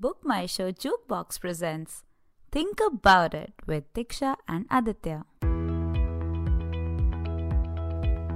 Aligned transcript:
Book 0.00 0.18
My 0.22 0.46
Show 0.46 0.70
Jukebox 0.70 1.40
presents 1.40 2.04
Think 2.52 2.78
About 2.80 3.34
It 3.34 3.52
with 3.66 3.92
Diksha 3.94 4.36
and 4.46 4.64
Aditya. 4.70 5.24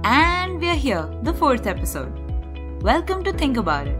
And 0.03 0.59
we're 0.59 0.75
here, 0.75 1.09
the 1.21 1.33
fourth 1.33 1.65
episode. 1.65 2.11
Welcome 2.81 3.23
to 3.23 3.31
Think 3.31 3.55
About 3.55 3.87
It. 3.87 3.97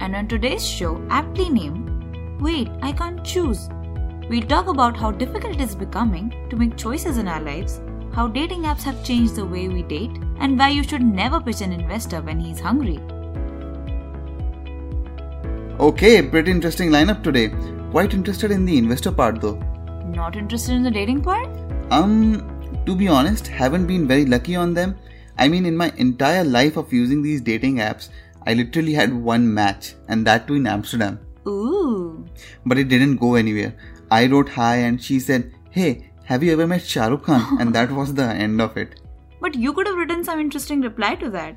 And 0.00 0.16
on 0.16 0.28
today's 0.28 0.66
show, 0.66 1.06
aptly 1.10 1.50
named 1.50 2.40
Wait, 2.40 2.70
I 2.80 2.92
Can't 2.92 3.22
Choose, 3.22 3.68
we'll 4.30 4.48
talk 4.48 4.68
about 4.68 4.96
how 4.96 5.10
difficult 5.10 5.56
it 5.56 5.60
is 5.60 5.76
becoming 5.76 6.48
to 6.48 6.56
make 6.56 6.74
choices 6.78 7.18
in 7.18 7.28
our 7.28 7.42
lives, 7.42 7.82
how 8.14 8.28
dating 8.28 8.62
apps 8.62 8.82
have 8.84 9.04
changed 9.04 9.36
the 9.36 9.44
way 9.44 9.68
we 9.68 9.82
date, 9.82 10.16
and 10.38 10.58
why 10.58 10.70
you 10.70 10.82
should 10.82 11.02
never 11.02 11.38
pitch 11.38 11.60
an 11.60 11.74
investor 11.74 12.22
when 12.22 12.40
he's 12.40 12.60
hungry. 12.60 12.98
Okay, 15.80 16.22
pretty 16.22 16.50
interesting 16.50 16.90
lineup 16.90 17.22
today. 17.22 17.48
Quite 17.90 18.14
interested 18.14 18.50
in 18.50 18.64
the 18.64 18.78
investor 18.78 19.10
part 19.10 19.40
though. 19.40 19.56
Not 20.06 20.36
interested 20.36 20.74
in 20.74 20.82
the 20.82 20.90
dating 20.90 21.22
part? 21.22 21.48
Um, 21.90 22.82
to 22.86 22.94
be 22.94 23.08
honest, 23.08 23.48
haven't 23.48 23.86
been 23.86 24.06
very 24.06 24.24
lucky 24.24 24.54
on 24.56 24.74
them. 24.74 24.96
I 25.36 25.48
mean, 25.48 25.66
in 25.66 25.76
my 25.76 25.92
entire 25.96 26.44
life 26.44 26.76
of 26.76 26.92
using 26.92 27.22
these 27.22 27.40
dating 27.40 27.76
apps, 27.76 28.10
I 28.46 28.54
literally 28.54 28.92
had 28.94 29.12
one 29.12 29.52
match, 29.52 29.94
and 30.08 30.24
that 30.26 30.46
too 30.46 30.54
in 30.54 30.66
Amsterdam. 30.66 31.18
Ooh. 31.46 32.24
But 32.64 32.78
it 32.78 32.88
didn't 32.88 33.16
go 33.16 33.34
anywhere. 33.34 33.74
I 34.10 34.26
wrote 34.26 34.48
hi, 34.50 34.76
and 34.76 35.02
she 35.02 35.18
said, 35.18 35.52
Hey, 35.70 36.10
have 36.24 36.44
you 36.44 36.52
ever 36.52 36.66
met 36.68 36.82
Shahrukh 36.82 37.24
Khan? 37.24 37.58
and 37.60 37.74
that 37.74 37.90
was 37.90 38.14
the 38.14 38.24
end 38.24 38.60
of 38.60 38.76
it. 38.76 39.00
But 39.40 39.56
you 39.56 39.72
could 39.72 39.86
have 39.88 39.96
written 39.96 40.24
some 40.24 40.40
interesting 40.40 40.80
reply 40.80 41.16
to 41.16 41.28
that. 41.30 41.56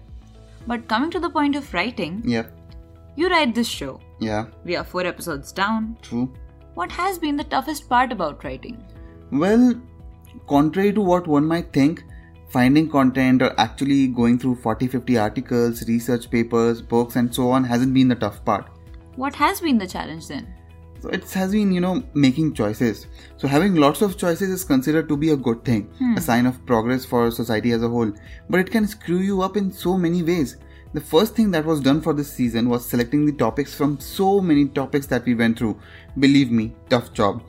But 0.65 0.87
coming 0.89 1.11
to 1.11 1.19
the 1.19 1.29
point 1.29 1.55
of 1.55 1.73
writing, 1.73 2.21
Yep, 2.25 2.51
you 3.15 3.29
write 3.29 3.53
this 3.55 3.67
show. 3.67 4.01
Yeah, 4.19 4.45
We 4.63 4.75
are 4.75 4.83
four 4.83 5.05
episodes 5.05 5.51
down. 5.51 5.97
true. 6.01 6.33
What 6.73 6.91
has 6.91 7.17
been 7.17 7.37
the 7.37 7.43
toughest 7.43 7.89
part 7.89 8.11
about 8.11 8.43
writing? 8.43 8.83
Well, 9.31 9.81
contrary 10.47 10.93
to 10.93 11.01
what 11.01 11.27
one 11.27 11.45
might 11.45 11.73
think, 11.73 12.03
finding 12.49 12.89
content 12.89 13.41
or 13.41 13.53
actually 13.59 14.07
going 14.07 14.39
through 14.39 14.55
40 14.55 14.87
50 14.87 15.17
articles, 15.17 15.87
research 15.87 16.29
papers, 16.29 16.81
books, 16.81 17.15
and 17.15 17.33
so 17.33 17.49
on 17.49 17.63
hasn't 17.63 17.93
been 17.93 18.07
the 18.07 18.15
tough 18.15 18.43
part. 18.45 18.69
What 19.15 19.35
has 19.35 19.59
been 19.61 19.77
the 19.77 19.87
challenge 19.87 20.27
then? 20.27 20.53
So 20.99 21.09
it 21.09 21.29
has 21.31 21.51
been, 21.51 21.71
you 21.71 21.81
know, 21.81 22.03
making 22.13 22.53
choices. 22.53 23.07
So 23.37 23.47
having 23.47 23.75
lots 23.75 24.01
of 24.01 24.17
choices 24.17 24.49
is 24.49 24.63
considered 24.63 25.07
to 25.09 25.17
be 25.17 25.31
a 25.31 25.37
good 25.37 25.63
thing, 25.63 25.89
a 25.99 26.03
hmm. 26.03 26.17
sign 26.17 26.45
of 26.45 26.65
progress 26.65 27.05
for 27.05 27.29
society 27.29 27.71
as 27.71 27.83
a 27.83 27.89
whole. 27.89 28.11
But 28.49 28.59
it 28.61 28.71
can 28.71 28.87
screw 28.87 29.19
you 29.19 29.41
up 29.41 29.57
in 29.57 29.71
so 29.71 29.97
many 29.97 30.23
ways. 30.23 30.57
The 30.93 31.01
first 31.01 31.35
thing 31.35 31.51
that 31.51 31.65
was 31.65 31.81
done 31.81 32.01
for 32.01 32.13
this 32.13 32.31
season 32.31 32.69
was 32.69 32.85
selecting 32.85 33.25
the 33.25 33.33
topics 33.33 33.75
from 33.75 33.99
so 33.99 34.39
many 34.39 34.67
topics 34.67 35.05
that 35.07 35.25
we 35.25 35.35
went 35.35 35.59
through. 35.59 35.79
Believe 36.17 36.49
me, 36.49 36.73
tough 36.89 37.11
job. 37.13 37.43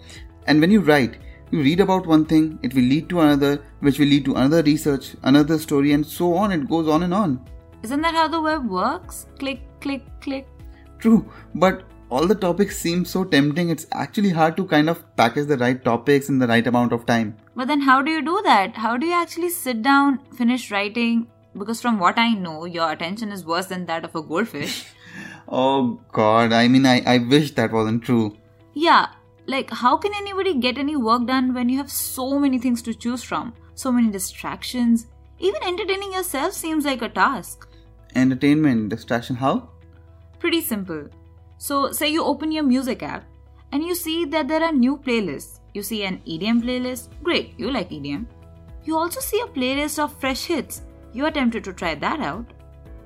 And 0.46 0.60
when 0.60 0.70
you 0.70 0.80
write, 0.80 1.18
you 1.50 1.60
read 1.60 1.80
about 1.80 2.06
one 2.06 2.24
thing, 2.24 2.58
it 2.62 2.74
will 2.74 2.82
lead 2.82 3.08
to 3.10 3.20
another, 3.20 3.62
which 3.80 3.98
will 3.98 4.08
lead 4.08 4.24
to 4.24 4.34
another 4.34 4.62
research, 4.62 5.14
another 5.22 5.58
story, 5.58 5.92
and 5.92 6.04
so 6.04 6.34
on. 6.34 6.52
It 6.52 6.68
goes 6.68 6.88
on 6.88 7.04
and 7.04 7.14
on. 7.14 7.40
Isn't 7.82 8.00
that 8.02 8.14
how 8.14 8.26
the 8.28 8.40
web 8.40 8.68
works? 8.68 9.26
Click, 9.38 9.60
click, 9.80 10.02
click. 10.20 10.46
True, 10.98 11.30
but 11.54 11.84
all 12.10 12.26
the 12.26 12.34
topics 12.34 12.78
seem 12.78 13.04
so 13.04 13.22
tempting, 13.22 13.68
it's 13.68 13.86
actually 13.92 14.30
hard 14.30 14.56
to 14.56 14.64
kind 14.64 14.90
of 14.90 15.04
package 15.16 15.46
the 15.46 15.58
right 15.58 15.82
topics 15.84 16.28
in 16.28 16.38
the 16.38 16.46
right 16.46 16.66
amount 16.66 16.92
of 16.92 17.06
time. 17.06 17.36
But 17.54 17.68
then 17.68 17.82
how 17.82 18.02
do 18.02 18.10
you 18.10 18.22
do 18.22 18.40
that? 18.44 18.76
How 18.76 18.96
do 18.96 19.06
you 19.06 19.14
actually 19.14 19.50
sit 19.50 19.82
down, 19.82 20.18
finish 20.34 20.70
writing? 20.70 21.28
Because 21.56 21.80
from 21.80 21.98
what 21.98 22.18
I 22.18 22.34
know, 22.34 22.64
your 22.64 22.90
attention 22.90 23.32
is 23.32 23.44
worse 23.44 23.66
than 23.66 23.86
that 23.86 24.04
of 24.04 24.14
a 24.14 24.22
goldfish. 24.22 24.86
Oh 25.50 25.98
god, 26.12 26.52
I 26.52 26.68
mean, 26.68 26.84
I, 26.84 27.00
I 27.06 27.18
wish 27.18 27.52
that 27.52 27.72
wasn't 27.72 28.04
true. 28.04 28.36
Yeah, 28.74 29.06
like 29.46 29.70
how 29.70 29.96
can 29.96 30.12
anybody 30.14 30.54
get 30.54 30.76
any 30.76 30.94
work 30.94 31.26
done 31.26 31.54
when 31.54 31.70
you 31.70 31.78
have 31.78 31.90
so 31.90 32.38
many 32.38 32.58
things 32.58 32.82
to 32.82 32.92
choose 32.92 33.22
from? 33.22 33.54
So 33.74 33.90
many 33.90 34.10
distractions. 34.10 35.06
Even 35.38 35.62
entertaining 35.62 36.12
yourself 36.12 36.52
seems 36.52 36.84
like 36.84 37.00
a 37.00 37.08
task. 37.08 37.66
Entertainment, 38.14 38.90
distraction, 38.90 39.36
how? 39.36 39.70
Pretty 40.38 40.60
simple. 40.60 41.08
So, 41.56 41.92
say 41.92 42.08
you 42.08 42.24
open 42.24 42.52
your 42.52 42.64
music 42.64 43.02
app 43.02 43.24
and 43.72 43.82
you 43.82 43.94
see 43.94 44.24
that 44.26 44.48
there 44.48 44.62
are 44.62 44.72
new 44.72 44.98
playlists. 44.98 45.60
You 45.74 45.82
see 45.82 46.04
an 46.04 46.20
EDM 46.26 46.62
playlist. 46.62 47.08
Great, 47.22 47.54
you 47.56 47.70
like 47.70 47.90
EDM. 47.90 48.26
You 48.84 48.96
also 48.96 49.20
see 49.20 49.40
a 49.40 49.46
playlist 49.46 49.98
of 49.98 50.18
fresh 50.20 50.44
hits. 50.44 50.82
You 51.12 51.24
are 51.26 51.30
tempted 51.30 51.64
to 51.64 51.72
try 51.72 51.94
that 51.94 52.20
out. 52.20 52.46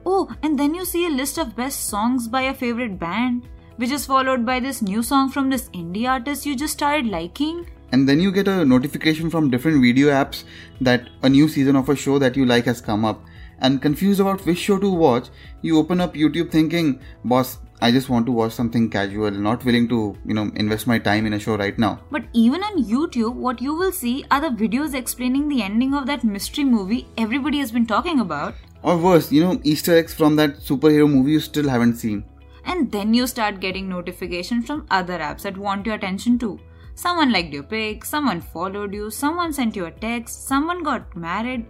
Oh, 0.04 0.28
and 0.42 0.58
then 0.58 0.74
you 0.74 0.84
see 0.84 1.06
a 1.06 1.10
list 1.10 1.38
of 1.38 1.54
best 1.54 1.86
songs 1.86 2.26
by 2.26 2.44
your 2.44 2.54
favorite 2.54 2.98
band, 2.98 3.48
which 3.76 3.90
is 3.90 4.06
followed 4.06 4.44
by 4.44 4.58
this 4.60 4.82
new 4.82 5.02
song 5.02 5.30
from 5.30 5.48
this 5.48 5.68
indie 5.70 6.08
artist 6.08 6.44
you 6.44 6.56
just 6.56 6.72
started 6.74 7.06
liking. 7.06 7.66
And 7.92 8.08
then 8.08 8.20
you 8.20 8.32
get 8.32 8.48
a 8.48 8.64
notification 8.64 9.30
from 9.30 9.50
different 9.50 9.82
video 9.82 10.08
apps 10.08 10.44
that 10.80 11.08
a 11.22 11.28
new 11.28 11.46
season 11.46 11.76
of 11.76 11.88
a 11.88 11.96
show 11.96 12.18
that 12.18 12.36
you 12.36 12.46
like 12.46 12.64
has 12.64 12.80
come 12.80 13.04
up. 13.04 13.22
And 13.60 13.80
confused 13.80 14.18
about 14.18 14.44
which 14.44 14.58
show 14.58 14.78
to 14.78 14.90
watch, 14.90 15.28
you 15.60 15.78
open 15.78 16.00
up 16.00 16.14
YouTube 16.14 16.50
thinking, 16.50 17.00
boss, 17.24 17.58
I 17.82 17.90
just 17.90 18.08
want 18.08 18.26
to 18.26 18.32
watch 18.32 18.52
something 18.52 18.88
casual, 18.88 19.32
not 19.32 19.64
willing 19.64 19.88
to, 19.88 20.16
you 20.24 20.34
know, 20.34 20.52
invest 20.54 20.86
my 20.86 21.00
time 21.00 21.26
in 21.26 21.32
a 21.32 21.40
show 21.40 21.56
right 21.56 21.76
now. 21.76 21.98
But 22.12 22.26
even 22.32 22.62
on 22.62 22.84
YouTube, 22.84 23.34
what 23.34 23.60
you 23.60 23.74
will 23.74 23.90
see 23.90 24.24
are 24.30 24.40
the 24.40 24.50
videos 24.50 24.94
explaining 24.94 25.48
the 25.48 25.62
ending 25.62 25.92
of 25.92 26.06
that 26.06 26.22
mystery 26.22 26.62
movie 26.62 27.08
everybody 27.18 27.58
has 27.58 27.72
been 27.72 27.86
talking 27.86 28.20
about. 28.20 28.54
Or 28.84 28.96
worse, 28.96 29.32
you 29.32 29.42
know, 29.42 29.60
Easter 29.64 29.96
eggs 29.96 30.14
from 30.14 30.36
that 30.36 30.58
superhero 30.58 31.10
movie 31.10 31.32
you 31.32 31.40
still 31.40 31.68
haven't 31.68 31.96
seen. 31.96 32.24
And 32.64 32.92
then 32.92 33.14
you 33.14 33.26
start 33.26 33.58
getting 33.58 33.88
notifications 33.88 34.64
from 34.64 34.86
other 34.88 35.18
apps 35.18 35.42
that 35.42 35.58
want 35.58 35.84
your 35.84 35.96
attention 35.96 36.38
too. 36.38 36.60
Someone 36.94 37.32
liked 37.32 37.52
your 37.52 37.64
pic, 37.64 38.04
someone 38.04 38.40
followed 38.40 38.94
you, 38.94 39.10
someone 39.10 39.52
sent 39.52 39.74
you 39.74 39.86
a 39.86 39.90
text, 39.90 40.46
someone 40.46 40.84
got 40.84 41.16
married. 41.16 41.66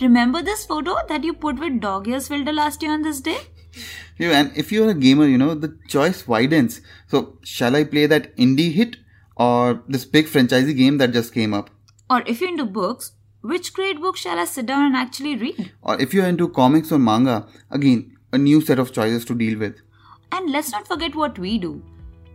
Remember 0.00 0.42
this 0.42 0.64
photo 0.64 0.94
that 1.08 1.24
you 1.24 1.34
put 1.34 1.58
with 1.58 1.80
dog 1.80 2.06
ears 2.06 2.28
filter 2.28 2.52
last 2.52 2.84
year 2.84 2.92
on 2.92 3.02
this 3.02 3.20
day? 3.20 3.38
Yeah, 4.18 4.30
and 4.38 4.56
if 4.56 4.72
you're 4.72 4.90
a 4.90 4.94
gamer, 4.94 5.26
you 5.26 5.38
know, 5.38 5.54
the 5.54 5.76
choice 5.88 6.26
widens. 6.26 6.80
So, 7.08 7.38
shall 7.42 7.76
I 7.76 7.84
play 7.84 8.06
that 8.06 8.36
indie 8.36 8.72
hit 8.72 8.96
or 9.36 9.82
this 9.88 10.04
big 10.04 10.26
franchisee 10.26 10.76
game 10.76 10.98
that 10.98 11.12
just 11.12 11.34
came 11.34 11.52
up? 11.52 11.70
Or 12.08 12.22
if 12.26 12.40
you're 12.40 12.50
into 12.50 12.64
books, 12.64 13.12
which 13.42 13.72
great 13.72 14.00
book 14.00 14.16
shall 14.16 14.38
I 14.38 14.44
sit 14.44 14.66
down 14.66 14.86
and 14.86 14.96
actually 14.96 15.36
read? 15.36 15.72
Or 15.82 16.00
if 16.00 16.14
you're 16.14 16.26
into 16.26 16.48
comics 16.48 16.90
or 16.90 16.98
manga, 16.98 17.46
again, 17.70 18.16
a 18.32 18.38
new 18.38 18.60
set 18.60 18.78
of 18.78 18.92
choices 18.92 19.24
to 19.26 19.34
deal 19.34 19.58
with. 19.58 19.76
And 20.32 20.50
let's 20.50 20.72
not 20.72 20.88
forget 20.88 21.14
what 21.14 21.38
we 21.38 21.58
do. 21.58 21.82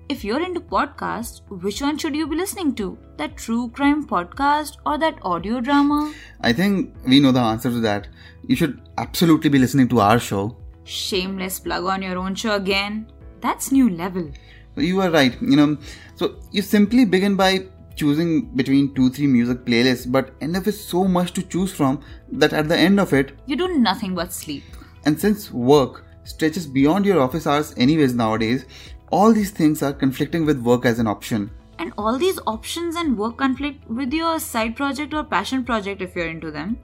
If 0.09 0.25
you're 0.25 0.41
into 0.41 0.59
podcasts, 0.59 1.41
which 1.49 1.81
one 1.81 1.97
should 1.97 2.15
you 2.15 2.27
be 2.27 2.35
listening 2.35 2.75
to? 2.75 2.97
That 3.17 3.37
true 3.37 3.69
crime 3.69 4.05
podcast 4.05 4.77
or 4.85 4.97
that 4.97 5.19
audio 5.21 5.61
drama? 5.61 6.13
I 6.41 6.51
think 6.51 6.93
we 7.07 7.19
know 7.19 7.31
the 7.31 7.39
answer 7.39 7.69
to 7.69 7.79
that. 7.81 8.09
You 8.45 8.55
should 8.55 8.81
absolutely 8.97 9.49
be 9.49 9.59
listening 9.59 9.87
to 9.89 10.01
our 10.01 10.19
show. 10.19 10.57
Shameless 10.91 11.59
plug 11.61 11.85
on 11.85 12.01
your 12.01 12.17
own 12.17 12.35
show 12.35 12.55
again. 12.55 13.09
That's 13.39 13.71
new 13.71 13.89
level. 13.89 14.29
You 14.75 14.99
are 15.01 15.09
right, 15.09 15.41
you 15.41 15.55
know. 15.55 15.77
So, 16.15 16.35
you 16.51 16.61
simply 16.61 17.05
begin 17.05 17.37
by 17.37 17.67
choosing 17.95 18.47
between 18.55 18.93
two, 18.93 19.09
three 19.09 19.27
music 19.27 19.63
playlists, 19.63 20.11
but 20.11 20.33
end 20.41 20.57
up 20.57 20.65
with 20.65 20.75
so 20.75 21.05
much 21.05 21.31
to 21.33 21.43
choose 21.43 21.71
from 21.71 22.01
that 22.33 22.51
at 22.51 22.67
the 22.67 22.77
end 22.77 22.99
of 22.99 23.13
it, 23.13 23.31
You 23.45 23.55
do 23.55 23.77
nothing 23.77 24.15
but 24.15 24.33
sleep. 24.33 24.63
And 25.05 25.17
since 25.19 25.49
work 25.51 26.03
stretches 26.25 26.67
beyond 26.67 27.05
your 27.05 27.21
office 27.21 27.47
hours, 27.47 27.73
anyways, 27.77 28.13
nowadays, 28.13 28.65
all 29.11 29.31
these 29.31 29.51
things 29.51 29.81
are 29.81 29.93
conflicting 29.93 30.45
with 30.45 30.59
work 30.59 30.85
as 30.85 30.99
an 30.99 31.07
option. 31.07 31.51
And 31.79 31.93
all 31.97 32.17
these 32.17 32.39
options 32.45 32.97
and 32.97 33.17
work 33.17 33.37
conflict 33.37 33.89
with 33.89 34.11
your 34.13 34.39
side 34.39 34.75
project 34.75 35.13
or 35.13 35.23
passion 35.23 35.63
project 35.63 36.01
if 36.01 36.15
you're 36.17 36.27
into 36.27 36.51
them. 36.51 36.77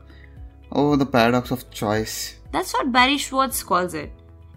Oh, 0.71 0.95
the 0.95 1.05
paradox 1.05 1.51
of 1.51 1.69
choice. 1.71 2.36
That's 2.51 2.73
what 2.73 2.91
Barry 2.91 3.17
Schwartz 3.17 3.63
calls 3.63 3.93
it. 3.93 4.11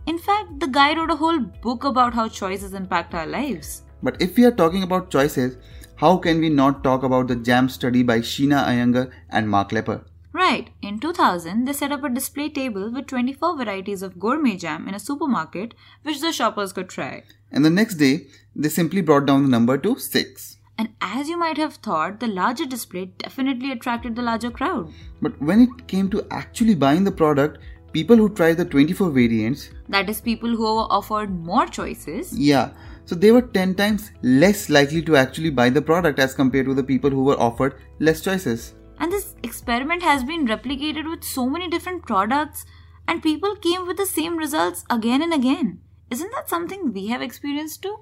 In 0.06 0.18
fact, 0.18 0.60
the 0.60 0.66
guy 0.66 0.94
wrote 0.96 1.10
a 1.10 1.16
whole 1.16 1.38
book 1.38 1.84
about 1.84 2.14
how 2.14 2.28
choices 2.28 2.74
impact 2.74 3.14
our 3.14 3.26
lives. 3.26 3.82
But 4.02 4.20
if 4.20 4.36
we 4.36 4.44
are 4.44 4.50
talking 4.50 4.82
about 4.82 5.10
choices, 5.10 5.56
how 5.96 6.16
can 6.16 6.40
we 6.40 6.48
not 6.48 6.82
talk 6.82 7.02
about 7.02 7.28
the 7.28 7.36
JAM 7.36 7.68
study 7.68 8.02
by 8.02 8.20
Sheena 8.20 8.64
Iyengar 8.64 9.10
and 9.28 9.48
Mark 9.48 9.70
Lepper? 9.70 10.04
Right, 10.32 10.70
in 10.80 11.00
2000, 11.00 11.64
they 11.64 11.72
set 11.72 11.92
up 11.92 12.04
a 12.04 12.08
display 12.08 12.48
table 12.48 12.90
with 12.90 13.08
24 13.08 13.58
varieties 13.58 14.02
of 14.02 14.18
gourmet 14.18 14.56
jam 14.56 14.86
in 14.88 14.94
a 14.94 15.00
supermarket 15.00 15.74
which 16.02 16.20
the 16.20 16.32
shoppers 16.32 16.72
could 16.72 16.88
try. 16.88 17.24
And 17.50 17.64
the 17.64 17.70
next 17.70 17.96
day, 17.96 18.28
they 18.54 18.68
simply 18.68 19.02
brought 19.02 19.26
down 19.26 19.42
the 19.42 19.48
number 19.48 19.76
to 19.76 19.98
6. 19.98 20.56
And 20.78 20.94
as 21.02 21.28
you 21.28 21.36
might 21.36 21.58
have 21.58 21.74
thought, 21.74 22.20
the 22.20 22.26
larger 22.26 22.64
display 22.64 23.06
definitely 23.18 23.70
attracted 23.72 24.16
the 24.16 24.22
larger 24.22 24.50
crowd. 24.50 24.90
But 25.20 25.38
when 25.42 25.60
it 25.60 25.86
came 25.88 26.08
to 26.10 26.26
actually 26.30 26.74
buying 26.74 27.04
the 27.04 27.12
product, 27.12 27.58
people 27.92 28.16
who 28.16 28.28
tried 28.28 28.56
the 28.56 28.64
24 28.64 29.10
variants, 29.10 29.70
That 29.88 30.08
is, 30.08 30.20
people 30.20 30.50
who 30.50 30.62
were 30.62 30.86
offered 30.90 31.30
more 31.30 31.66
choices. 31.66 32.36
yeah, 32.36 32.70
so 33.04 33.14
they 33.14 33.32
were 33.32 33.42
10 33.42 33.74
times 33.74 34.10
less 34.22 34.68
likely 34.70 35.02
to 35.02 35.16
actually 35.16 35.50
buy 35.50 35.70
the 35.70 35.82
product 35.82 36.18
as 36.18 36.34
compared 36.34 36.66
to 36.66 36.74
the 36.74 36.84
people 36.84 37.10
who 37.10 37.24
were 37.24 37.40
offered 37.40 37.74
less 37.98 38.20
choices. 38.20 38.74
And 38.98 39.10
this 39.10 39.34
experiment 39.42 40.02
has 40.02 40.22
been 40.24 40.46
replicated 40.46 41.08
with 41.10 41.24
so 41.24 41.48
many 41.48 41.68
different 41.68 42.06
products, 42.06 42.64
and 43.08 43.22
people 43.22 43.56
came 43.56 43.86
with 43.86 43.96
the 43.96 44.06
same 44.06 44.36
results 44.36 44.84
again 44.90 45.22
and 45.22 45.32
again. 45.32 45.80
Isn't 46.10 46.30
that 46.32 46.48
something 46.48 46.92
we 46.92 47.06
have 47.08 47.22
experienced 47.22 47.82
too? 47.82 47.96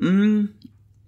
Mm, 0.00 0.52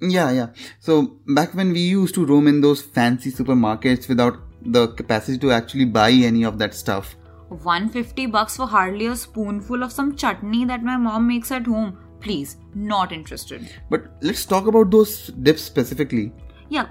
yeah, 0.00 0.30
yeah. 0.32 0.48
So 0.80 1.18
back 1.26 1.54
when 1.54 1.72
we 1.72 1.80
used 1.80 2.14
to 2.16 2.24
roam 2.26 2.46
in 2.48 2.60
those 2.60 2.82
fancy 2.82 3.30
supermarkets 3.30 4.08
without 4.08 4.38
the 4.62 4.88
capacity 4.88 5.38
to 5.38 5.52
actually 5.52 5.84
buy 5.84 6.10
any 6.10 6.42
of 6.44 6.58
that 6.58 6.74
stuff. 6.74 7.14
150 7.48 8.26
bucks 8.26 8.56
for 8.56 8.66
hardly 8.66 9.06
a 9.06 9.16
spoonful 9.16 9.82
of 9.82 9.92
some 9.92 10.16
chutney 10.16 10.64
that 10.64 10.82
my 10.82 10.96
mom 10.96 11.26
makes 11.26 11.50
at 11.50 11.66
home. 11.66 11.98
Please, 12.20 12.56
not 12.74 13.12
interested. 13.12 13.68
But 13.90 14.06
let's 14.20 14.44
talk 14.44 14.66
about 14.66 14.90
those 14.90 15.28
dips 15.28 15.62
specifically. 15.62 16.32
Yeah, 16.68 16.88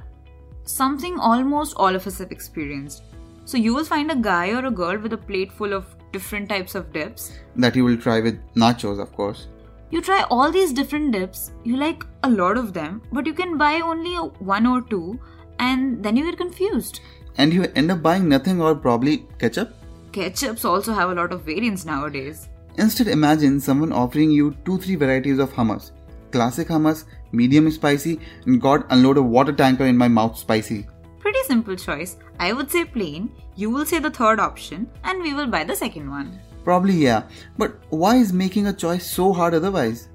something 0.63 1.19
almost 1.19 1.75
all 1.77 1.95
of 1.95 2.07
us 2.07 2.19
have 2.19 2.31
experienced. 2.31 3.03
So 3.45 3.57
you 3.57 3.73
will 3.73 3.85
find 3.85 4.11
a 4.11 4.15
guy 4.15 4.49
or 4.49 4.65
a 4.65 4.71
girl 4.71 4.97
with 4.97 5.13
a 5.13 5.17
plate 5.17 5.51
full 5.51 5.73
of 5.73 5.95
different 6.11 6.49
types 6.49 6.75
of 6.75 6.91
dips. 6.91 7.31
That 7.55 7.75
you 7.75 7.85
will 7.85 7.97
try 7.97 8.19
with 8.19 8.39
nachos, 8.55 9.01
of 9.01 9.13
course. 9.13 9.47
You 9.89 10.01
try 10.01 10.23
all 10.29 10.51
these 10.51 10.73
different 10.73 11.13
dips, 11.13 11.51
you 11.63 11.77
like 11.77 12.03
a 12.23 12.29
lot 12.29 12.57
of 12.57 12.73
them, 12.73 13.01
but 13.13 13.25
you 13.25 13.33
can 13.33 13.57
buy 13.57 13.79
only 13.79 14.15
one 14.39 14.65
or 14.65 14.81
two, 14.81 15.17
and 15.59 16.03
then 16.03 16.17
you 16.17 16.25
get 16.25 16.37
confused. 16.37 16.99
And 17.37 17.53
you 17.53 17.71
end 17.75 17.91
up 17.91 18.01
buying 18.01 18.27
nothing 18.27 18.61
or 18.61 18.75
probably 18.75 19.27
ketchup? 19.39 19.76
Ketchups 20.17 20.65
also 20.65 20.93
have 20.93 21.11
a 21.11 21.13
lot 21.13 21.31
of 21.31 21.43
variants 21.43 21.85
nowadays. 21.85 22.49
Instead, 22.79 23.07
imagine 23.07 23.59
someone 23.59 23.91
offering 23.91 24.31
you 24.31 24.55
2 24.65 24.77
3 24.79 24.95
varieties 24.95 25.37
of 25.37 25.53
hummus 25.53 25.91
classic 26.31 26.67
hummus, 26.67 27.03
medium 27.31 27.69
spicy, 27.71 28.19
and 28.45 28.59
God 28.59 28.83
unload 28.89 29.17
a 29.17 29.21
water 29.21 29.53
tanker 29.53 29.85
in 29.85 29.95
my 29.95 30.07
mouth 30.07 30.37
spicy. 30.37 30.87
Pretty 31.19 31.43
simple 31.43 31.75
choice. 31.75 32.17
I 32.39 32.51
would 32.51 32.71
say 32.71 32.83
plain, 32.83 33.29
you 33.55 33.69
will 33.69 33.85
say 33.85 33.99
the 33.99 34.09
third 34.09 34.39
option, 34.39 34.89
and 35.03 35.21
we 35.21 35.33
will 35.33 35.47
buy 35.47 35.63
the 35.63 35.75
second 35.75 36.09
one. 36.09 36.39
Probably, 36.63 36.95
yeah. 36.95 37.23
But 37.57 37.77
why 37.89 38.15
is 38.15 38.33
making 38.33 38.67
a 38.67 38.73
choice 38.73 39.05
so 39.09 39.31
hard 39.31 39.53
otherwise? 39.53 40.09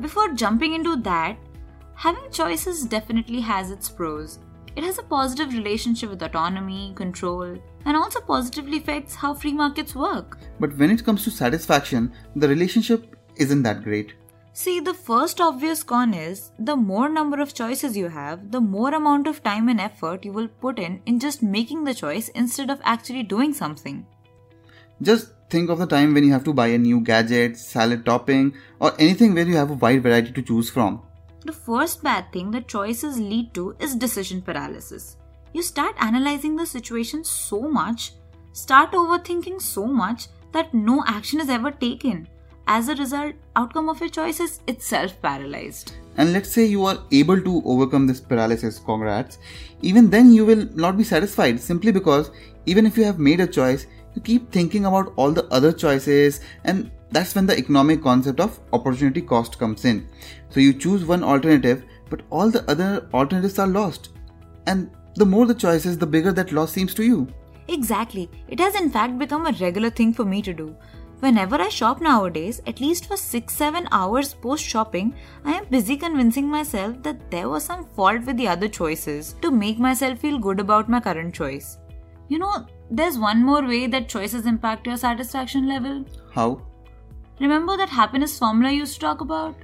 Before 0.00 0.34
jumping 0.34 0.74
into 0.74 0.96
that, 1.02 1.38
having 1.94 2.30
choices 2.30 2.84
definitely 2.84 3.40
has 3.40 3.70
its 3.70 3.88
pros. 3.88 4.40
It 4.76 4.84
has 4.84 4.98
a 4.98 5.02
positive 5.02 5.54
relationship 5.54 6.10
with 6.10 6.22
autonomy, 6.22 6.92
control, 6.94 7.56
and 7.86 7.96
also 7.96 8.20
positively 8.20 8.76
affects 8.76 9.14
how 9.14 9.32
free 9.32 9.54
markets 9.54 9.94
work. 9.94 10.38
But 10.60 10.76
when 10.76 10.90
it 10.90 11.02
comes 11.02 11.24
to 11.24 11.30
satisfaction, 11.30 12.12
the 12.34 12.46
relationship 12.46 13.16
isn't 13.36 13.62
that 13.62 13.82
great. 13.82 14.12
See, 14.52 14.80
the 14.80 14.92
first 14.92 15.40
obvious 15.40 15.82
con 15.82 16.12
is 16.12 16.50
the 16.58 16.76
more 16.76 17.08
number 17.08 17.40
of 17.40 17.54
choices 17.54 17.96
you 17.96 18.08
have, 18.08 18.50
the 18.50 18.60
more 18.60 18.94
amount 18.94 19.26
of 19.26 19.42
time 19.42 19.70
and 19.70 19.80
effort 19.80 20.24
you 20.26 20.32
will 20.32 20.48
put 20.48 20.78
in 20.78 21.00
in 21.06 21.20
just 21.20 21.42
making 21.42 21.84
the 21.84 21.94
choice 21.94 22.28
instead 22.28 22.70
of 22.70 22.80
actually 22.82 23.22
doing 23.22 23.54
something. 23.54 24.06
Just 25.00 25.32
think 25.50 25.70
of 25.70 25.78
the 25.78 25.86
time 25.86 26.12
when 26.12 26.24
you 26.24 26.32
have 26.32 26.44
to 26.44 26.52
buy 26.54 26.68
a 26.68 26.78
new 26.78 27.00
gadget, 27.00 27.56
salad 27.56 28.04
topping, 28.04 28.54
or 28.80 28.92
anything 28.98 29.34
where 29.34 29.46
you 29.46 29.56
have 29.56 29.70
a 29.70 29.74
wide 29.74 30.02
variety 30.02 30.32
to 30.32 30.42
choose 30.42 30.68
from. 30.68 31.02
The 31.46 31.52
first 31.52 32.02
bad 32.02 32.32
thing 32.32 32.50
that 32.50 32.66
choices 32.66 33.20
lead 33.20 33.54
to 33.54 33.76
is 33.78 33.94
decision 33.94 34.42
paralysis. 34.42 35.16
You 35.52 35.62
start 35.62 35.94
analyzing 36.00 36.56
the 36.56 36.66
situation 36.66 37.22
so 37.22 37.60
much, 37.60 38.14
start 38.52 38.90
overthinking 38.90 39.62
so 39.62 39.86
much 39.86 40.26
that 40.50 40.74
no 40.74 41.04
action 41.06 41.40
is 41.40 41.48
ever 41.48 41.70
taken. 41.70 42.26
As 42.66 42.88
a 42.88 42.96
result, 42.96 43.36
outcome 43.54 43.88
of 43.88 44.00
your 44.00 44.08
choice 44.08 44.40
is 44.40 44.58
itself 44.66 45.22
paralyzed. 45.22 45.92
And 46.16 46.32
let's 46.32 46.50
say 46.50 46.64
you 46.64 46.84
are 46.84 46.98
able 47.12 47.40
to 47.40 47.62
overcome 47.64 48.08
this 48.08 48.20
paralysis, 48.20 48.80
congrats. 48.80 49.38
Even 49.82 50.10
then, 50.10 50.32
you 50.32 50.44
will 50.44 50.66
not 50.74 50.96
be 50.96 51.04
satisfied 51.04 51.60
simply 51.60 51.92
because 51.92 52.32
even 52.64 52.86
if 52.86 52.98
you 52.98 53.04
have 53.04 53.20
made 53.20 53.38
a 53.38 53.46
choice, 53.46 53.86
you 54.16 54.20
keep 54.20 54.50
thinking 54.50 54.84
about 54.86 55.12
all 55.14 55.30
the 55.30 55.46
other 55.52 55.72
choices 55.72 56.40
and 56.64 56.90
that's 57.10 57.34
when 57.34 57.46
the 57.46 57.56
economic 57.56 58.02
concept 58.02 58.40
of 58.40 58.58
opportunity 58.72 59.22
cost 59.22 59.58
comes 59.58 59.84
in. 59.84 60.08
So 60.50 60.60
you 60.60 60.72
choose 60.72 61.04
one 61.04 61.22
alternative, 61.22 61.84
but 62.10 62.22
all 62.30 62.50
the 62.50 62.68
other 62.70 63.08
alternatives 63.14 63.58
are 63.58 63.66
lost. 63.66 64.10
And 64.66 64.90
the 65.14 65.26
more 65.26 65.46
the 65.46 65.54
choices, 65.54 65.98
the 65.98 66.06
bigger 66.06 66.32
that 66.32 66.52
loss 66.52 66.72
seems 66.72 66.94
to 66.94 67.04
you. 67.04 67.28
Exactly. 67.68 68.30
It 68.48 68.60
has 68.60 68.74
in 68.76 68.90
fact 68.90 69.18
become 69.18 69.46
a 69.46 69.52
regular 69.52 69.90
thing 69.90 70.12
for 70.12 70.24
me 70.24 70.42
to 70.42 70.52
do. 70.52 70.76
Whenever 71.20 71.56
I 71.56 71.70
shop 71.70 72.02
nowadays, 72.02 72.60
at 72.66 72.80
least 72.80 73.06
for 73.06 73.16
6 73.16 73.54
7 73.54 73.88
hours 73.90 74.34
post 74.34 74.62
shopping, 74.62 75.14
I 75.44 75.54
am 75.54 75.64
busy 75.70 75.96
convincing 75.96 76.46
myself 76.46 77.02
that 77.04 77.30
there 77.30 77.48
was 77.48 77.64
some 77.64 77.86
fault 77.96 78.26
with 78.26 78.36
the 78.36 78.48
other 78.48 78.68
choices 78.68 79.34
to 79.40 79.50
make 79.50 79.78
myself 79.78 80.18
feel 80.18 80.38
good 80.38 80.60
about 80.60 80.90
my 80.90 81.00
current 81.00 81.34
choice. 81.34 81.78
You 82.28 82.38
know, 82.38 82.66
there's 82.90 83.18
one 83.18 83.42
more 83.42 83.66
way 83.66 83.86
that 83.86 84.08
choices 84.08 84.44
impact 84.44 84.86
your 84.86 84.98
satisfaction 84.98 85.66
level. 85.66 86.04
How? 86.32 86.60
Remember 87.38 87.76
that 87.76 87.88
happiness 87.90 88.38
formula 88.38 88.72
you 88.72 88.80
used 88.80 88.94
to 88.94 89.00
talk 89.00 89.20
about? 89.20 89.54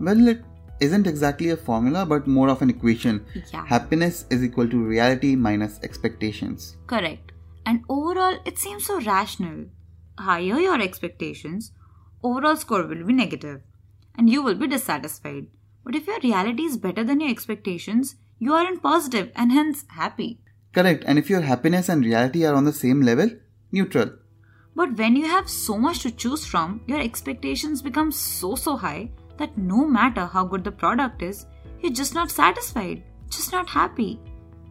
Well, 0.00 0.28
it 0.28 0.42
isn't 0.80 1.06
exactly 1.06 1.50
a 1.50 1.56
formula, 1.56 2.06
but 2.06 2.26
more 2.26 2.48
of 2.48 2.62
an 2.62 2.70
equation. 2.70 3.26
Yeah. 3.52 3.66
Happiness 3.66 4.24
is 4.30 4.42
equal 4.42 4.68
to 4.68 4.84
reality 4.84 5.36
minus 5.36 5.78
expectations. 5.82 6.76
Correct. 6.86 7.32
And 7.66 7.84
overall, 7.88 8.38
it 8.44 8.58
seems 8.58 8.86
so 8.86 9.00
rational. 9.00 9.66
Higher 10.18 10.58
your 10.58 10.80
expectations, 10.80 11.72
overall 12.22 12.56
score 12.56 12.86
will 12.86 13.04
be 13.04 13.12
negative, 13.12 13.60
and 14.16 14.30
you 14.30 14.42
will 14.42 14.54
be 14.54 14.66
dissatisfied. 14.66 15.48
But 15.84 15.94
if 15.94 16.06
your 16.06 16.20
reality 16.20 16.62
is 16.62 16.76
better 16.76 17.04
than 17.04 17.20
your 17.20 17.30
expectations, 17.30 18.16
you 18.38 18.54
are 18.54 18.66
in 18.66 18.78
positive 18.80 19.30
and 19.36 19.52
hence 19.52 19.84
happy. 19.88 20.40
Correct. 20.72 21.04
And 21.06 21.18
if 21.18 21.28
your 21.28 21.42
happiness 21.42 21.88
and 21.88 22.04
reality 22.04 22.44
are 22.44 22.54
on 22.54 22.64
the 22.64 22.72
same 22.72 23.02
level, 23.02 23.30
neutral. 23.70 24.12
But 24.78 24.96
when 24.96 25.16
you 25.16 25.26
have 25.26 25.50
so 25.50 25.76
much 25.76 26.02
to 26.02 26.10
choose 26.12 26.46
from, 26.46 26.82
your 26.86 27.00
expectations 27.00 27.82
become 27.82 28.12
so 28.12 28.54
so 28.54 28.76
high 28.76 29.10
that 29.36 29.58
no 29.58 29.84
matter 29.84 30.24
how 30.24 30.44
good 30.44 30.62
the 30.62 30.70
product 30.70 31.20
is, 31.20 31.46
you're 31.80 31.92
just 32.00 32.14
not 32.14 32.30
satisfied, 32.30 33.02
just 33.28 33.50
not 33.50 33.68
happy. 33.68 34.20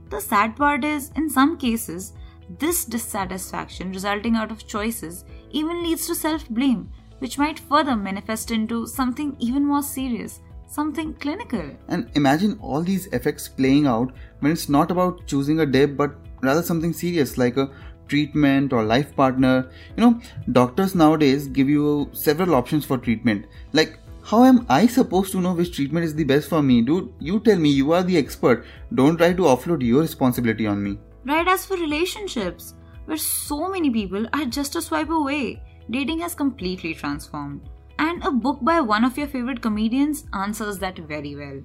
The 0.09 0.21
sad 0.21 0.55
part 0.55 0.85
is, 0.85 1.11
in 1.17 1.29
some 1.29 1.57
cases, 1.57 2.13
this 2.57 2.85
dissatisfaction 2.85 3.91
resulting 3.91 4.37
out 4.37 4.49
of 4.49 4.65
choices 4.65 5.25
even 5.51 5.83
leads 5.83 6.07
to 6.07 6.15
self 6.15 6.47
blame, 6.47 6.89
which 7.19 7.37
might 7.37 7.59
further 7.59 7.97
manifest 7.97 8.51
into 8.51 8.87
something 8.87 9.35
even 9.39 9.65
more 9.65 9.83
serious, 9.83 10.39
something 10.67 11.15
clinical. 11.15 11.69
And 11.89 12.09
imagine 12.15 12.57
all 12.61 12.81
these 12.81 13.07
effects 13.07 13.49
playing 13.49 13.87
out 13.87 14.13
when 14.39 14.53
it's 14.53 14.69
not 14.69 14.89
about 14.89 15.27
choosing 15.27 15.59
a 15.59 15.65
dip, 15.65 15.97
but 15.97 16.15
rather 16.41 16.63
something 16.63 16.93
serious 16.93 17.37
like 17.37 17.57
a 17.57 17.69
treatment 18.07 18.73
or 18.73 18.83
life 18.83 19.15
partner. 19.15 19.69
You 19.95 20.03
know, 20.03 20.21
doctors 20.51 20.95
nowadays 20.95 21.47
give 21.47 21.69
you 21.69 22.09
several 22.13 22.55
options 22.55 22.85
for 22.85 22.97
treatment. 22.97 23.45
Like, 23.73 23.99
how 24.23 24.43
am 24.43 24.65
I 24.67 24.87
supposed 24.87 25.31
to 25.31 25.41
know 25.41 25.53
which 25.53 25.75
treatment 25.75 26.05
is 26.05 26.13
the 26.13 26.25
best 26.25 26.49
for 26.49 26.61
me? 26.61 26.81
Dude, 26.81 27.13
you 27.19 27.39
tell 27.39 27.57
me, 27.57 27.69
you 27.69 27.93
are 27.93 28.03
the 28.03 28.17
expert. 28.17 28.65
Don't 28.93 29.17
try 29.17 29.33
to 29.33 29.43
offload 29.43 29.81
your 29.81 30.01
responsibility 30.01 30.67
on 30.67 30.83
me. 30.83 30.99
Right 31.25 31.47
as 31.47 31.65
for 31.65 31.77
relationships, 31.77 32.73
where 33.05 33.17
so 33.17 33.69
many 33.69 33.89
people 33.89 34.27
are 34.33 34.45
just 34.45 34.75
a 34.75 34.81
swipe 34.81 35.09
away, 35.09 35.61
dating 35.89 36.19
has 36.19 36.35
completely 36.35 36.93
transformed. 36.93 37.69
And 37.99 38.23
a 38.23 38.31
book 38.31 38.59
by 38.61 38.81
one 38.81 39.05
of 39.05 39.17
your 39.17 39.27
favorite 39.27 39.61
comedians 39.61 40.25
answers 40.33 40.77
that 40.79 40.99
very 40.99 41.35
well. 41.35 41.61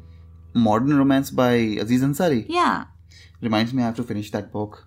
Modern 0.54 0.96
Romance 0.96 1.30
by 1.30 1.52
Aziz 1.52 2.02
Ansari. 2.02 2.46
Yeah. 2.48 2.84
Reminds 3.40 3.74
me 3.74 3.82
I 3.82 3.86
have 3.86 3.96
to 3.96 4.04
finish 4.04 4.30
that 4.30 4.52
book. 4.52 4.86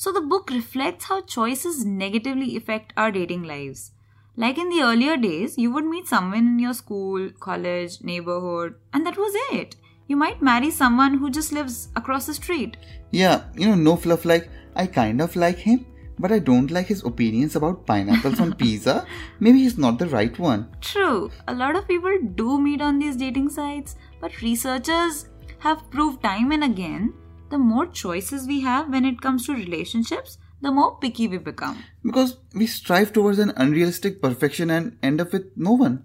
So 0.00 0.10
the 0.10 0.22
book 0.22 0.48
reflects 0.48 1.04
how 1.04 1.20
choices 1.20 1.84
negatively 1.84 2.56
affect 2.56 2.94
our 2.96 3.10
dating 3.12 3.42
lives. 3.42 3.92
Like 4.34 4.56
in 4.56 4.70
the 4.70 4.80
earlier 4.80 5.18
days, 5.18 5.58
you 5.58 5.70
would 5.72 5.84
meet 5.84 6.06
someone 6.08 6.46
in 6.52 6.58
your 6.58 6.72
school, 6.72 7.28
college, 7.38 8.00
neighborhood, 8.02 8.76
and 8.94 9.04
that 9.06 9.18
was 9.18 9.34
it. 9.52 9.76
You 10.06 10.16
might 10.16 10.40
marry 10.40 10.70
someone 10.70 11.18
who 11.18 11.28
just 11.28 11.52
lives 11.52 11.90
across 11.96 12.24
the 12.24 12.32
street. 12.32 12.78
Yeah, 13.10 13.42
you 13.54 13.66
know, 13.66 13.74
no 13.74 13.94
fluff 13.94 14.24
like, 14.24 14.48
I 14.74 14.86
kind 14.86 15.20
of 15.20 15.36
like 15.36 15.58
him, 15.58 15.84
but 16.18 16.32
I 16.32 16.38
don't 16.38 16.70
like 16.70 16.86
his 16.86 17.04
opinions 17.04 17.54
about 17.54 17.84
pineapples 17.84 18.40
on 18.40 18.54
pizza. 18.62 19.06
Maybe 19.38 19.58
he's 19.58 19.76
not 19.76 19.98
the 19.98 20.06
right 20.06 20.38
one. 20.38 20.74
True, 20.80 21.30
a 21.46 21.54
lot 21.54 21.76
of 21.76 21.86
people 21.86 22.18
do 22.36 22.58
meet 22.58 22.80
on 22.80 22.98
these 22.98 23.16
dating 23.16 23.50
sites, 23.50 23.96
but 24.18 24.40
researchers 24.40 25.26
have 25.58 25.90
proved 25.90 26.22
time 26.22 26.52
and 26.52 26.64
again 26.64 27.12
the 27.50 27.58
more 27.58 27.86
choices 27.86 28.46
we 28.46 28.60
have 28.60 28.90
when 28.90 29.04
it 29.04 29.20
comes 29.20 29.46
to 29.46 29.54
relationships, 29.54 30.38
the 30.62 30.70
more 30.70 30.98
picky 30.98 31.28
we 31.28 31.38
become. 31.38 31.82
Because 32.04 32.36
we 32.54 32.66
strive 32.66 33.12
towards 33.12 33.38
an 33.38 33.52
unrealistic 33.56 34.22
perfection 34.22 34.70
and 34.70 34.96
end 35.02 35.20
up 35.20 35.32
with 35.32 35.50
no 35.56 35.72
one. 35.72 36.04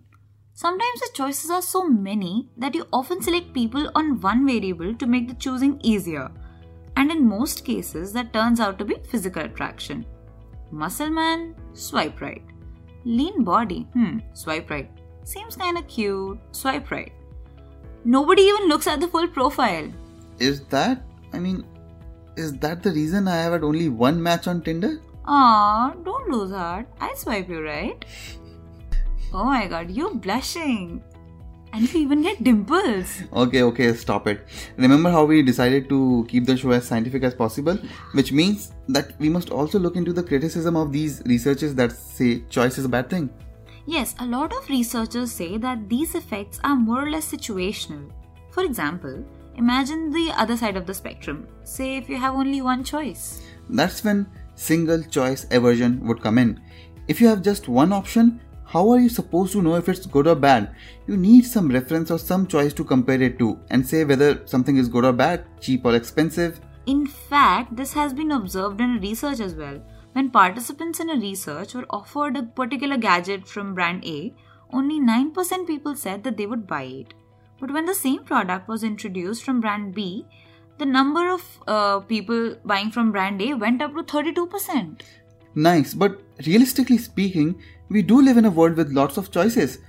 Sometimes 0.53 1.01
the 1.01 1.09
choices 1.13 1.51
are 1.51 1.61
so 1.61 1.87
many 1.87 2.49
that 2.57 2.75
you 2.75 2.87
often 2.93 3.21
select 3.21 3.53
people 3.53 3.91
on 3.93 4.21
one 4.21 4.45
variable 4.45 4.95
to 4.95 5.05
make 5.05 5.27
the 5.27 5.33
choosing 5.33 5.79
easier. 5.83 6.31
And 6.95 7.11
in 7.11 7.27
most 7.27 7.65
cases, 7.65 8.13
that 8.13 8.31
turns 8.31 8.61
out 8.61 8.79
to 8.79 8.85
be 8.85 8.95
physical 9.09 9.43
attraction. 9.43 10.05
Muscle 10.71 11.09
man, 11.09 11.55
swipe 11.73 12.21
right. 12.21 12.43
Lean 13.03 13.43
body, 13.43 13.81
hmm, 13.93 14.19
swipe 14.33 14.69
right. 14.69 14.89
Seems 15.25 15.57
kinda 15.57 15.81
cute, 15.83 16.39
swipe 16.51 16.89
right. 16.89 17.11
Nobody 18.05 18.43
even 18.43 18.69
looks 18.69 18.87
at 18.87 19.01
the 19.01 19.07
full 19.07 19.27
profile. 19.27 19.91
Is 20.39 20.61
that, 20.67 21.03
I 21.35 21.39
mean, 21.39 21.65
is 22.37 22.53
that 22.59 22.81
the 22.81 22.91
reason 22.91 23.27
I 23.27 23.35
have 23.35 23.53
had 23.53 23.63
only 23.63 23.89
one 23.89 24.21
match 24.21 24.47
on 24.47 24.61
Tinder? 24.61 25.01
Ah, 25.25 25.93
don't 26.03 26.29
lose 26.29 26.51
heart. 26.51 26.87
I 26.99 27.13
swipe 27.15 27.49
you 27.49 27.61
right. 27.61 28.05
Oh 29.33 29.43
my 29.43 29.67
god, 29.67 29.91
you're 29.91 30.15
blushing. 30.15 31.03
And 31.73 31.93
you 31.93 31.99
even 31.99 32.21
get 32.21 32.41
dimples. 32.41 33.21
Okay, 33.33 33.63
okay, 33.63 33.93
stop 33.93 34.27
it. 34.27 34.45
Remember 34.77 35.09
how 35.11 35.25
we 35.25 35.41
decided 35.43 35.89
to 35.89 36.25
keep 36.29 36.45
the 36.45 36.55
show 36.55 36.71
as 36.71 36.87
scientific 36.87 37.23
as 37.23 37.33
possible? 37.35 37.77
Which 38.13 38.31
means 38.31 38.71
that 38.87 39.19
we 39.19 39.27
must 39.27 39.49
also 39.49 39.77
look 39.77 39.97
into 39.97 40.13
the 40.13 40.23
criticism 40.23 40.77
of 40.77 40.93
these 40.93 41.21
researchers 41.25 41.75
that 41.75 41.91
say 41.91 42.43
choice 42.49 42.77
is 42.77 42.85
a 42.85 42.89
bad 42.89 43.09
thing. 43.09 43.29
Yes, 43.85 44.15
a 44.19 44.25
lot 44.25 44.53
of 44.53 44.69
researchers 44.69 45.33
say 45.33 45.57
that 45.57 45.89
these 45.89 46.15
effects 46.15 46.61
are 46.63 46.77
more 46.77 47.03
or 47.03 47.09
less 47.09 47.29
situational. 47.29 48.09
For 48.51 48.63
example, 48.63 49.25
imagine 49.57 50.11
the 50.11 50.31
other 50.35 50.57
side 50.57 50.77
of 50.77 50.85
the 50.85 50.93
spectrum. 50.93 51.47
Say 51.63 51.97
if 51.97 52.09
you 52.09 52.17
have 52.17 52.35
only 52.35 52.61
one 52.61 52.83
choice. 52.83 53.41
That's 53.69 54.03
when 54.03 54.27
single 54.55 55.03
choice 55.03 55.45
aversion 55.51 56.05
would 56.07 56.21
come 56.21 56.37
in. 56.37 56.61
If 57.07 57.21
you 57.21 57.27
have 57.27 57.41
just 57.41 57.67
one 57.67 57.93
option, 57.93 58.41
how 58.65 58.89
are 58.89 58.99
you 58.99 59.09
supposed 59.09 59.53
to 59.53 59.61
know 59.61 59.75
if 59.75 59.87
it's 59.87 60.05
good 60.05 60.27
or 60.27 60.35
bad? 60.35 60.75
You 61.07 61.17
need 61.17 61.45
some 61.45 61.69
reference 61.69 62.09
or 62.09 62.17
some 62.17 62.47
choice 62.47 62.73
to 62.73 62.83
compare 62.83 63.21
it 63.21 63.37
to 63.39 63.59
and 63.69 63.87
say 63.87 64.03
whether 64.03 64.45
something 64.47 64.77
is 64.77 64.89
good 64.89 65.05
or 65.05 65.13
bad, 65.13 65.45
cheap 65.61 65.85
or 65.85 65.95
expensive. 65.95 66.59
In 66.85 67.05
fact, 67.05 67.75
this 67.75 67.93
has 67.93 68.13
been 68.13 68.31
observed 68.31 68.81
in 68.81 68.99
research 68.99 69.39
as 69.39 69.55
well. 69.55 69.81
When 70.13 70.29
participants 70.29 70.99
in 70.99 71.09
a 71.09 71.19
research 71.19 71.73
were 71.75 71.85
offered 71.89 72.37
a 72.37 72.43
particular 72.43 72.97
gadget 72.97 73.47
from 73.47 73.75
brand 73.75 74.05
A, 74.05 74.33
only 74.71 74.99
9% 74.99 75.67
people 75.67 75.95
said 75.95 76.23
that 76.23 76.37
they 76.37 76.45
would 76.45 76.65
buy 76.65 76.83
it. 76.83 77.13
But 77.59 77.71
when 77.71 77.85
the 77.85 77.95
same 77.95 78.23
product 78.23 78.67
was 78.67 78.83
introduced 78.83 79.43
from 79.43 79.61
brand 79.61 79.93
B, 79.93 80.25
the 80.77 80.85
number 80.85 81.29
of 81.31 81.41
uh, 81.67 81.99
people 82.01 82.55
buying 82.65 82.91
from 82.91 83.11
brand 83.11 83.41
A 83.41 83.53
went 83.53 83.81
up 83.81 83.93
to 83.95 84.03
32%. 84.03 85.01
Nice, 85.55 85.93
but 85.93 86.21
realistically 86.45 86.97
speaking, 86.97 87.61
we 87.89 88.01
do 88.01 88.21
live 88.21 88.37
in 88.37 88.45
a 88.45 88.49
world 88.49 88.75
with 88.75 88.91
lots 88.91 89.15
of 89.15 89.31
choices, 89.31 89.79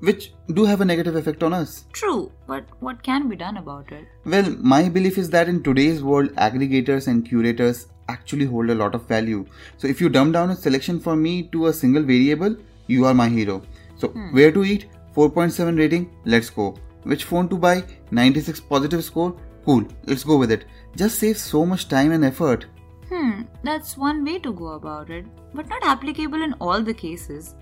which 0.00 0.32
do 0.52 0.64
have 0.64 0.80
a 0.80 0.84
negative 0.84 1.16
effect 1.16 1.42
on 1.42 1.52
us. 1.52 1.84
True, 1.92 2.30
but 2.46 2.64
what 2.78 3.02
can 3.02 3.28
be 3.28 3.34
done 3.34 3.56
about 3.56 3.90
it? 3.90 4.06
Well, 4.24 4.50
my 4.60 4.88
belief 4.88 5.18
is 5.18 5.28
that 5.30 5.48
in 5.48 5.64
today's 5.64 6.02
world, 6.02 6.30
aggregators 6.34 7.08
and 7.08 7.26
curators 7.26 7.88
actually 8.08 8.44
hold 8.44 8.70
a 8.70 8.74
lot 8.74 8.94
of 8.94 9.08
value. 9.08 9.44
So 9.78 9.88
if 9.88 10.00
you 10.00 10.08
dumb 10.08 10.30
down 10.30 10.50
a 10.50 10.56
selection 10.56 11.00
for 11.00 11.16
me 11.16 11.48
to 11.48 11.66
a 11.66 11.72
single 11.72 12.04
variable, 12.04 12.56
you 12.86 13.04
are 13.04 13.14
my 13.14 13.28
hero. 13.28 13.62
So 13.96 14.08
hmm. 14.08 14.32
where 14.32 14.52
to 14.52 14.64
eat? 14.64 14.86
4.7 15.16 15.78
rating, 15.78 16.10
let's 16.24 16.50
go. 16.50 16.76
Which 17.06 17.24
phone 17.24 17.48
to 17.50 17.56
buy? 17.56 17.84
96 18.10 18.60
positive 18.60 19.04
score, 19.04 19.36
cool, 19.64 19.84
let's 20.06 20.24
go 20.24 20.36
with 20.36 20.50
it. 20.50 20.64
Just 20.96 21.20
save 21.20 21.38
so 21.38 21.64
much 21.64 21.88
time 21.88 22.10
and 22.10 22.24
effort. 22.24 22.66
Hmm, 23.08 23.42
that's 23.62 23.96
one 23.96 24.24
way 24.24 24.40
to 24.40 24.52
go 24.52 24.72
about 24.72 25.10
it, 25.10 25.24
but 25.54 25.68
not 25.68 25.84
applicable 25.84 26.42
in 26.42 26.54
all 26.54 26.82
the 26.82 26.92
cases. 26.92 27.54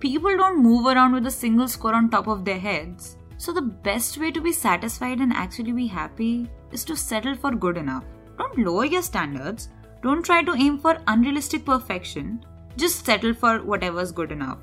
People 0.00 0.36
don't 0.36 0.62
move 0.62 0.84
around 0.84 1.14
with 1.14 1.26
a 1.26 1.30
single 1.30 1.66
score 1.66 1.94
on 1.94 2.10
top 2.10 2.26
of 2.26 2.44
their 2.44 2.58
heads. 2.58 3.16
So, 3.38 3.52
the 3.52 3.62
best 3.62 4.18
way 4.18 4.30
to 4.32 4.40
be 4.40 4.52
satisfied 4.52 5.20
and 5.20 5.32
actually 5.32 5.72
be 5.72 5.86
happy 5.86 6.50
is 6.70 6.84
to 6.84 6.94
settle 6.94 7.34
for 7.34 7.52
good 7.52 7.78
enough. 7.78 8.04
Don't 8.36 8.58
lower 8.58 8.84
your 8.84 9.00
standards, 9.00 9.70
don't 10.02 10.22
try 10.22 10.42
to 10.42 10.52
aim 10.52 10.76
for 10.78 10.98
unrealistic 11.06 11.64
perfection, 11.64 12.44
just 12.76 13.06
settle 13.06 13.32
for 13.32 13.62
whatever's 13.62 14.12
good 14.12 14.30
enough. 14.30 14.58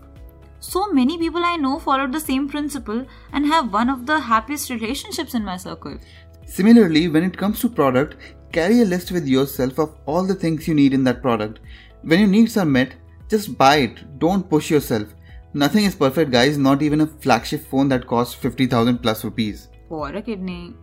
So 0.60 0.92
many 0.92 1.18
people 1.18 1.44
I 1.44 1.56
know 1.56 1.80
followed 1.80 2.12
the 2.12 2.20
same 2.20 2.50
principle 2.50 3.06
and 3.32 3.46
have 3.46 3.72
one 3.72 3.90
of 3.90 4.06
the 4.06 4.20
happiest 4.20 4.70
relationships 4.70 5.34
in 5.34 5.46
my 5.46 5.58
circle. 5.58 5.98
Similarly, 6.46 7.08
when 7.08 7.24
it 7.24 7.38
comes 7.38 7.60
to 7.60 7.70
product, 7.70 8.16
carry 8.52 8.82
a 8.82 8.86
list 8.86 9.12
with 9.12 9.28
yourself 9.28 9.78
of 9.78 9.96
all 10.06 10.26
the 10.26 10.36
things 10.36 10.68
you 10.68 10.74
need 10.74 10.94
in 10.94 11.04
that 11.04 11.22
product. 11.22 11.60
When 12.02 12.20
your 12.20 12.28
needs 12.30 12.58
are 12.58 12.66
met, 12.66 12.96
just 13.30 13.58
buy 13.58 13.78
it. 13.78 14.20
Don't 14.20 14.50
push 14.50 14.72
yourself. 14.72 15.08
Nothing 15.54 15.86
is 15.86 15.96
perfect, 15.96 16.32
guys, 16.32 16.58
not 16.58 16.82
even 16.82 17.02
a 17.02 17.08
flagship 17.08 17.66
phone 17.68 17.90
that 17.90 18.08
costs 18.08 18.34
50,000 18.36 19.00
plus 19.00 19.24
rupees. 19.24 19.70
Or 19.90 20.10
a 20.10 20.22
kidney. 20.22 20.74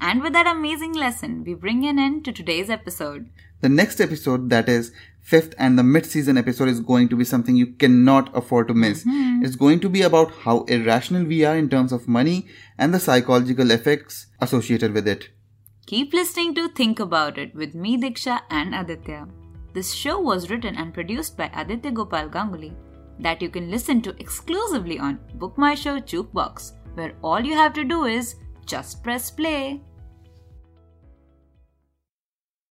And 0.00 0.22
with 0.22 0.32
that 0.32 0.46
amazing 0.46 0.92
lesson, 0.92 1.44
we 1.44 1.54
bring 1.54 1.84
an 1.86 1.98
end 1.98 2.24
to 2.24 2.32
today's 2.32 2.70
episode. 2.70 3.28
The 3.60 3.68
next 3.68 4.00
episode, 4.00 4.48
that 4.50 4.68
is 4.68 4.92
fifth 5.28 5.54
and 5.58 5.78
the 5.78 5.82
mid-season 5.82 6.38
episode, 6.38 6.68
is 6.68 6.80
going 6.80 7.08
to 7.08 7.16
be 7.16 7.24
something 7.24 7.54
you 7.54 7.66
cannot 7.66 8.34
afford 8.34 8.68
to 8.68 8.74
miss. 8.74 9.04
Mm-hmm. 9.04 9.44
It's 9.44 9.56
going 9.56 9.80
to 9.80 9.88
be 9.88 10.02
about 10.02 10.30
how 10.44 10.62
irrational 10.64 11.24
we 11.24 11.44
are 11.44 11.56
in 11.56 11.68
terms 11.68 11.92
of 11.92 12.08
money 12.08 12.46
and 12.78 12.94
the 12.94 13.00
psychological 13.00 13.70
effects 13.70 14.26
associated 14.40 14.94
with 14.94 15.06
it. 15.06 15.28
Keep 15.86 16.14
listening 16.14 16.54
to 16.54 16.68
Think 16.68 17.00
About 17.00 17.38
It 17.38 17.54
with 17.54 17.74
me, 17.74 17.98
Diksha, 17.98 18.40
and 18.50 18.74
Aditya. 18.74 19.26
This 19.74 19.92
show 19.92 20.18
was 20.18 20.48
written 20.48 20.76
and 20.76 20.94
produced 20.94 21.36
by 21.36 21.50
Aditya 21.54 21.92
Gopal 21.92 22.30
Ganguly 22.30 22.74
that 23.20 23.42
you 23.42 23.50
can 23.50 23.70
listen 23.70 24.00
to 24.02 24.16
exclusively 24.18 24.98
on 24.98 25.18
Book 25.34 25.58
My 25.58 25.74
Show 25.74 25.98
Jukebox, 26.00 26.72
where 26.94 27.14
all 27.22 27.40
you 27.40 27.54
have 27.54 27.74
to 27.74 27.84
do 27.84 28.04
is 28.04 28.36
just 28.64 29.02
press 29.02 29.30
play. 29.30 29.82